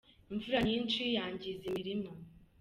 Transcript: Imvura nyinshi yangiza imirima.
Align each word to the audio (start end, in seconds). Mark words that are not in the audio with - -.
Imvura 0.31 0.59
nyinshi 0.69 1.01
yangiza 1.15 1.63
imirima. 1.69 2.09